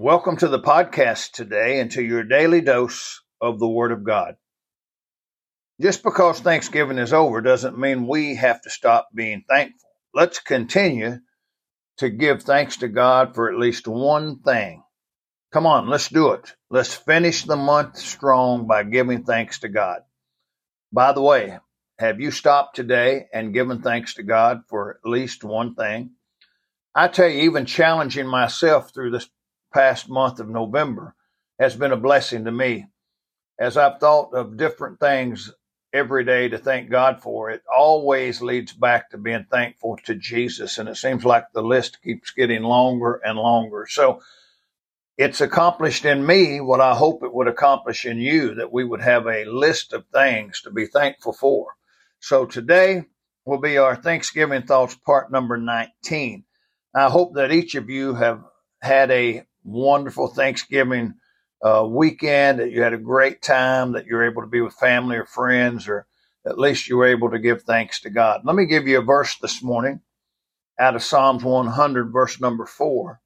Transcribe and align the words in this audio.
Welcome 0.00 0.36
to 0.36 0.46
the 0.46 0.60
podcast 0.60 1.32
today 1.32 1.80
and 1.80 1.90
to 1.90 2.02
your 2.04 2.22
daily 2.22 2.60
dose 2.60 3.20
of 3.40 3.58
the 3.58 3.66
Word 3.66 3.90
of 3.90 4.04
God. 4.04 4.36
Just 5.80 6.04
because 6.04 6.38
Thanksgiving 6.38 6.98
is 6.98 7.12
over 7.12 7.40
doesn't 7.40 7.76
mean 7.76 8.06
we 8.06 8.36
have 8.36 8.62
to 8.62 8.70
stop 8.70 9.08
being 9.12 9.42
thankful. 9.48 9.90
Let's 10.14 10.38
continue 10.38 11.18
to 11.96 12.10
give 12.10 12.44
thanks 12.44 12.76
to 12.76 12.86
God 12.86 13.34
for 13.34 13.52
at 13.52 13.58
least 13.58 13.88
one 13.88 14.38
thing. 14.38 14.84
Come 15.52 15.66
on, 15.66 15.88
let's 15.88 16.08
do 16.08 16.30
it. 16.30 16.54
Let's 16.70 16.94
finish 16.94 17.42
the 17.42 17.56
month 17.56 17.98
strong 17.98 18.68
by 18.68 18.84
giving 18.84 19.24
thanks 19.24 19.58
to 19.60 19.68
God. 19.68 20.02
By 20.92 21.10
the 21.10 21.22
way, 21.22 21.58
have 21.98 22.20
you 22.20 22.30
stopped 22.30 22.76
today 22.76 23.26
and 23.34 23.52
given 23.52 23.82
thanks 23.82 24.14
to 24.14 24.22
God 24.22 24.60
for 24.68 24.92
at 24.92 25.10
least 25.10 25.42
one 25.42 25.74
thing? 25.74 26.12
I 26.94 27.08
tell 27.08 27.28
you, 27.28 27.42
even 27.42 27.66
challenging 27.66 28.28
myself 28.28 28.94
through 28.94 29.10
this 29.10 29.28
past 29.78 30.08
month 30.08 30.40
of 30.40 30.48
November 30.48 31.14
has 31.60 31.76
been 31.76 31.92
a 31.92 31.96
blessing 31.96 32.44
to 32.44 32.50
me. 32.50 32.86
As 33.60 33.76
I've 33.76 34.00
thought 34.00 34.34
of 34.34 34.56
different 34.56 34.98
things 34.98 35.52
every 35.92 36.24
day 36.24 36.48
to 36.48 36.58
thank 36.58 36.90
God 36.90 37.22
for, 37.22 37.48
it 37.50 37.62
always 37.72 38.42
leads 38.42 38.72
back 38.72 39.10
to 39.10 39.18
being 39.18 39.46
thankful 39.48 39.96
to 40.06 40.16
Jesus. 40.16 40.78
And 40.78 40.88
it 40.88 40.96
seems 40.96 41.24
like 41.24 41.52
the 41.52 41.62
list 41.62 42.02
keeps 42.02 42.32
getting 42.32 42.64
longer 42.64 43.20
and 43.24 43.38
longer. 43.38 43.86
So 43.88 44.20
it's 45.16 45.40
accomplished 45.40 46.04
in 46.04 46.26
me 46.26 46.60
what 46.60 46.80
I 46.80 46.96
hope 46.96 47.22
it 47.22 47.32
would 47.32 47.46
accomplish 47.46 48.04
in 48.04 48.18
you, 48.18 48.56
that 48.56 48.72
we 48.72 48.82
would 48.82 49.00
have 49.00 49.28
a 49.28 49.44
list 49.44 49.92
of 49.92 50.06
things 50.12 50.60
to 50.62 50.72
be 50.72 50.86
thankful 50.86 51.34
for. 51.34 51.68
So 52.18 52.46
today 52.46 53.04
will 53.44 53.60
be 53.60 53.78
our 53.78 53.94
Thanksgiving 53.94 54.62
thoughts 54.62 54.96
part 54.96 55.30
number 55.30 55.56
19. 55.56 56.42
I 56.96 57.08
hope 57.08 57.34
that 57.36 57.52
each 57.52 57.76
of 57.76 57.88
you 57.88 58.14
have 58.14 58.42
had 58.82 59.12
a 59.12 59.44
wonderful 59.64 60.28
Thanksgiving 60.28 61.14
uh, 61.62 61.86
weekend, 61.88 62.60
that 62.60 62.70
you 62.72 62.82
had 62.82 62.92
a 62.94 62.98
great 62.98 63.42
time, 63.42 63.92
that 63.92 64.06
you're 64.06 64.24
able 64.30 64.42
to 64.42 64.48
be 64.48 64.60
with 64.60 64.74
family 64.74 65.16
or 65.16 65.26
friends, 65.26 65.88
or 65.88 66.06
at 66.46 66.58
least 66.58 66.88
you 66.88 66.96
were 66.96 67.06
able 67.06 67.30
to 67.30 67.38
give 67.38 67.62
thanks 67.62 68.00
to 68.02 68.10
God. 68.10 68.42
Let 68.44 68.56
me 68.56 68.66
give 68.66 68.86
you 68.88 68.98
a 68.98 69.04
verse 69.04 69.36
this 69.38 69.62
morning 69.62 70.00
out 70.78 70.96
of 70.96 71.02
Psalms 71.02 71.44
100, 71.44 72.12
verse 72.12 72.40
number 72.40 72.66
four, 72.66 73.20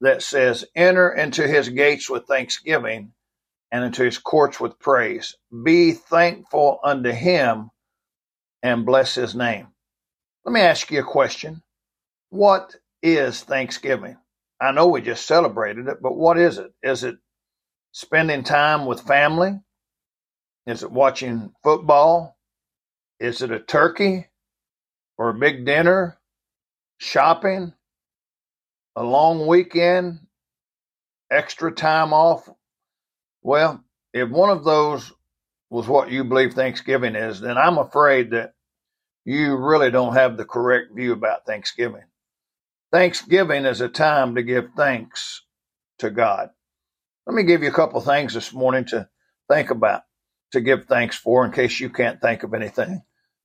that 0.00 0.22
says, 0.22 0.64
Enter 0.74 1.12
into 1.12 1.46
his 1.46 1.68
gates 1.68 2.10
with 2.10 2.26
thanksgiving 2.26 3.12
and 3.72 3.84
into 3.84 4.04
his 4.04 4.18
courts 4.18 4.60
with 4.60 4.78
praise. 4.78 5.36
Be 5.64 5.92
thankful 5.92 6.80
unto 6.84 7.10
him 7.10 7.70
and 8.62 8.86
bless 8.86 9.14
his 9.14 9.34
name. 9.34 9.68
Let 10.44 10.52
me 10.52 10.60
ask 10.60 10.90
you 10.90 11.00
a 11.00 11.04
question. 11.04 11.62
What 12.30 12.76
is 13.02 13.42
Thanksgiving? 13.42 14.16
I 14.60 14.72
know 14.72 14.88
we 14.88 15.02
just 15.02 15.26
celebrated 15.26 15.88
it, 15.88 15.98
but 16.02 16.16
what 16.16 16.38
is 16.38 16.58
it? 16.58 16.72
Is 16.82 17.04
it 17.04 17.16
spending 17.92 18.44
time 18.44 18.86
with 18.86 19.00
family? 19.02 19.60
Is 20.66 20.82
it 20.82 20.92
watching 20.92 21.52
football? 21.64 22.36
Is 23.20 23.42
it 23.42 23.50
a 23.50 23.60
turkey 23.60 24.26
or 25.18 25.30
a 25.30 25.34
big 25.34 25.66
dinner? 25.66 26.18
Shopping? 26.98 27.72
A 28.96 29.04
long 29.04 29.46
weekend? 29.46 30.20
Extra 31.30 31.72
time 31.72 32.12
off? 32.12 32.48
Well, 33.42 33.82
if 34.12 34.28
one 34.30 34.50
of 34.50 34.64
those 34.64 35.12
was 35.70 35.88
what 35.88 36.10
you 36.10 36.24
believe 36.24 36.54
Thanksgiving 36.54 37.14
is, 37.16 37.40
then 37.40 37.58
I'm 37.58 37.78
afraid 37.78 38.32
that 38.32 38.54
you 39.24 39.56
really 39.56 39.90
don't 39.90 40.14
have 40.14 40.36
the 40.36 40.44
correct 40.44 40.94
view 40.94 41.12
about 41.12 41.46
Thanksgiving. 41.46 42.04
Thanksgiving 42.92 43.66
is 43.66 43.80
a 43.82 43.88
time 43.88 44.36
to 44.36 44.42
give 44.42 44.70
thanks 44.76 45.42
to 45.98 46.10
God. 46.10 46.50
Let 47.26 47.36
me 47.36 47.44
give 47.44 47.62
you 47.62 47.70
a 47.70 47.74
couple 47.74 48.00
things 48.02 48.34
this 48.34 48.52
morning 48.52 48.86
to 48.86 49.08
think 49.50 49.70
about, 49.70 50.02
to 50.52 50.60
give 50.60 50.86
thanks 50.86 51.16
for 51.16 51.44
in 51.46 51.52
case 51.52 51.80
you 51.80 51.90
can't 51.90 52.20
think 52.20 52.42
of 52.44 52.54
anything. 52.54 53.02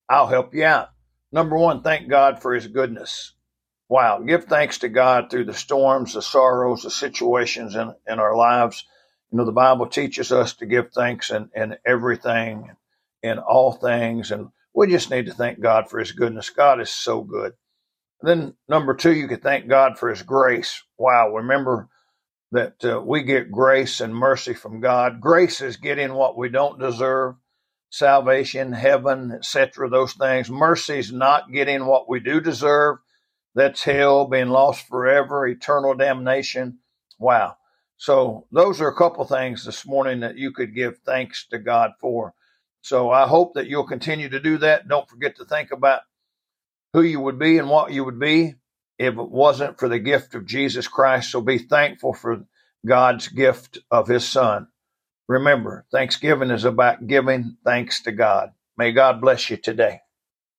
I'll 0.10 0.28
help 0.28 0.56
you 0.56 0.66
out. 0.66 0.90
Number 1.32 1.58
one, 1.58 1.84
thank 1.84 2.10
God 2.10 2.42
for 2.42 2.56
his 2.56 2.68
goodness. 2.68 3.34
Wow. 3.90 4.20
Give 4.20 4.44
thanks 4.46 4.80
to 4.80 4.90
God 4.90 5.30
through 5.30 5.46
the 5.46 5.54
storms, 5.54 6.14
the 6.14 6.22
sorrows, 6.22 6.84
the 6.84 6.90
situations 6.92 7.76
in, 7.76 7.94
in 8.08 8.20
our 8.20 8.36
lives. 8.36 8.86
You 9.32 9.38
know, 9.38 9.46
the 9.46 9.52
Bible 9.52 9.88
teaches 9.88 10.32
us 10.32 10.54
to 10.56 10.66
give 10.66 10.92
thanks 10.92 11.30
in, 11.30 11.50
in 11.56 11.76
everything, 11.86 12.72
in 13.22 13.38
all 13.40 13.74
things. 13.74 14.32
And 14.32 14.50
we 14.74 14.88
just 14.88 15.12
need 15.12 15.28
to 15.28 15.34
thank 15.34 15.60
God 15.60 15.90
for 15.90 16.00
his 16.00 16.14
goodness. 16.14 16.50
God 16.50 16.82
is 16.82 16.90
so 16.90 17.22
good. 17.22 17.54
Then 18.26 18.56
number 18.68 18.96
two, 18.96 19.14
you 19.14 19.28
could 19.28 19.44
thank 19.44 19.68
God 19.68 20.00
for 20.00 20.10
His 20.10 20.24
grace. 20.24 20.84
Wow, 20.98 21.30
remember 21.36 21.90
that 22.52 22.84
uh, 22.86 23.02
we 23.02 23.24
get 23.24 23.52
grace 23.52 24.02
and 24.02 24.16
mercy 24.16 24.54
from 24.54 24.80
God. 24.80 25.22
Grace 25.22 25.62
is 25.62 25.78
getting 25.78 26.14
what 26.14 26.38
we 26.38 26.50
don't 26.50 26.80
deserve, 26.80 27.36
salvation, 27.90 28.72
heaven, 28.74 29.32
etc. 29.34 29.90
Those 29.90 30.14
things. 30.14 30.50
Mercy 30.50 31.00
is 31.00 31.12
not 31.12 31.52
getting 31.52 31.86
what 31.86 32.10
we 32.10 32.20
do 32.20 32.42
deserve. 32.42 32.98
That's 33.56 33.84
hell, 33.84 34.28
being 34.28 34.50
lost 34.50 34.88
forever, 34.88 35.48
eternal 35.48 35.96
damnation. 35.96 36.80
Wow. 37.20 37.58
So 37.98 38.48
those 38.52 38.82
are 38.82 38.90
a 38.90 38.96
couple 38.96 39.24
things 39.26 39.66
this 39.66 39.86
morning 39.86 40.22
that 40.22 40.38
you 40.38 40.52
could 40.52 40.76
give 40.76 40.98
thanks 41.06 41.48
to 41.52 41.60
God 41.60 41.92
for. 42.02 42.34
So 42.82 43.12
I 43.12 43.28
hope 43.28 43.54
that 43.56 43.68
you'll 43.68 43.88
continue 43.88 44.30
to 44.30 44.40
do 44.40 44.58
that. 44.60 44.88
Don't 44.88 45.10
forget 45.10 45.38
to 45.38 45.46
think 45.46 45.72
about 45.72 46.02
who 46.96 47.04
you 47.04 47.22
would 47.22 47.40
be 47.40 47.60
and 47.60 47.70
what 47.70 47.94
you 47.94 48.06
would 48.06 48.20
be 48.20 48.56
if 49.00 49.16
it 49.18 49.32
wasn't 49.32 49.80
for 49.80 49.90
the 49.90 50.00
gift 50.00 50.36
of 50.36 50.48
Jesus 50.48 50.90
Christ. 50.90 51.32
So 51.32 51.42
be 51.42 51.60
thankful 51.60 52.14
for 52.16 52.46
God's 52.88 53.30
gift 53.30 53.80
of 53.92 54.10
his 54.10 54.28
son. 54.28 54.70
Remember, 55.30 55.86
Thanksgiving 55.92 56.52
is 56.52 56.66
about 56.66 57.08
giving 57.08 57.58
thanks 57.66 58.04
to 58.04 58.14
God. 58.14 58.52
May 58.78 58.94
God 58.94 59.22
bless 59.22 59.50
you 59.50 59.58
today. 59.58 60.02